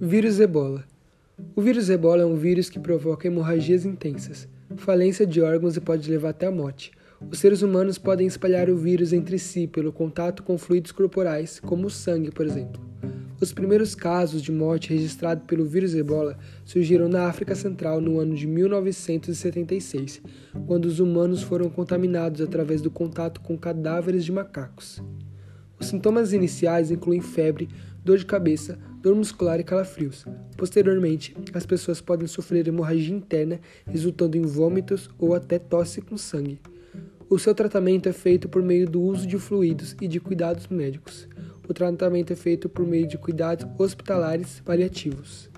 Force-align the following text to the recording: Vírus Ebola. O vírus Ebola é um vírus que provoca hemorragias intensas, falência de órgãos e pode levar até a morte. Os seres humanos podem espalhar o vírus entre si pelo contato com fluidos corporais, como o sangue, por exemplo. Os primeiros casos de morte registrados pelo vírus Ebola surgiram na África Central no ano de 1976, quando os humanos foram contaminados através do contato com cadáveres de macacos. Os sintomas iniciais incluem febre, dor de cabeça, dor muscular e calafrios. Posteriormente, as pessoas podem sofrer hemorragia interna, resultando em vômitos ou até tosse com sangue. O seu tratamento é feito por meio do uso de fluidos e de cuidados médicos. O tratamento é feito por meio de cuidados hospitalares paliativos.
Vírus 0.00 0.38
Ebola. 0.38 0.84
O 1.56 1.60
vírus 1.60 1.90
Ebola 1.90 2.22
é 2.22 2.24
um 2.24 2.36
vírus 2.36 2.70
que 2.70 2.78
provoca 2.78 3.26
hemorragias 3.26 3.84
intensas, 3.84 4.46
falência 4.76 5.26
de 5.26 5.40
órgãos 5.40 5.76
e 5.76 5.80
pode 5.80 6.08
levar 6.08 6.28
até 6.28 6.46
a 6.46 6.52
morte. 6.52 6.92
Os 7.28 7.40
seres 7.40 7.62
humanos 7.62 7.98
podem 7.98 8.24
espalhar 8.24 8.70
o 8.70 8.76
vírus 8.76 9.12
entre 9.12 9.40
si 9.40 9.66
pelo 9.66 9.92
contato 9.92 10.44
com 10.44 10.56
fluidos 10.56 10.92
corporais, 10.92 11.58
como 11.58 11.88
o 11.88 11.90
sangue, 11.90 12.30
por 12.30 12.46
exemplo. 12.46 12.80
Os 13.40 13.52
primeiros 13.52 13.96
casos 13.96 14.40
de 14.40 14.52
morte 14.52 14.90
registrados 14.90 15.42
pelo 15.48 15.64
vírus 15.64 15.96
Ebola 15.96 16.38
surgiram 16.64 17.08
na 17.08 17.24
África 17.24 17.56
Central 17.56 18.00
no 18.00 18.20
ano 18.20 18.36
de 18.36 18.46
1976, 18.46 20.22
quando 20.64 20.84
os 20.84 21.00
humanos 21.00 21.42
foram 21.42 21.68
contaminados 21.68 22.40
através 22.40 22.80
do 22.80 22.90
contato 22.90 23.40
com 23.40 23.58
cadáveres 23.58 24.24
de 24.24 24.30
macacos. 24.30 25.02
Os 25.80 25.86
sintomas 25.86 26.32
iniciais 26.32 26.90
incluem 26.90 27.20
febre, 27.20 27.68
dor 28.04 28.18
de 28.18 28.26
cabeça, 28.26 28.78
dor 29.00 29.14
muscular 29.14 29.60
e 29.60 29.64
calafrios. 29.64 30.24
Posteriormente, 30.56 31.36
as 31.54 31.64
pessoas 31.64 32.00
podem 32.00 32.26
sofrer 32.26 32.66
hemorragia 32.66 33.14
interna, 33.14 33.60
resultando 33.86 34.36
em 34.36 34.42
vômitos 34.42 35.08
ou 35.18 35.34
até 35.34 35.58
tosse 35.58 36.00
com 36.00 36.16
sangue. 36.16 36.60
O 37.30 37.38
seu 37.38 37.54
tratamento 37.54 38.08
é 38.08 38.12
feito 38.12 38.48
por 38.48 38.62
meio 38.62 38.88
do 38.88 39.02
uso 39.02 39.26
de 39.26 39.38
fluidos 39.38 39.94
e 40.00 40.08
de 40.08 40.18
cuidados 40.18 40.66
médicos. 40.68 41.28
O 41.68 41.74
tratamento 41.74 42.32
é 42.32 42.36
feito 42.36 42.68
por 42.68 42.86
meio 42.86 43.06
de 43.06 43.18
cuidados 43.18 43.66
hospitalares 43.78 44.60
paliativos. 44.60 45.50